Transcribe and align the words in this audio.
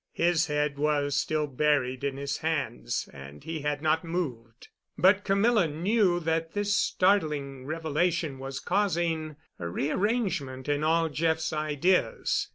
His 0.13 0.47
head 0.47 0.79
was 0.79 1.15
still 1.15 1.45
buried 1.45 2.03
in 2.03 2.17
his 2.17 2.39
hands, 2.39 3.07
and 3.13 3.43
he 3.43 3.59
had 3.59 3.83
not 3.83 4.03
moved. 4.03 4.69
But 4.97 5.23
Camilla 5.23 5.67
knew 5.67 6.19
that 6.21 6.53
this 6.53 6.73
startling 6.73 7.67
revelation 7.67 8.39
was 8.39 8.59
causing 8.59 9.35
a 9.59 9.69
rearrangement 9.69 10.67
of 10.67 10.81
all 10.81 11.07
Jeff's 11.07 11.53
ideas. 11.53 12.49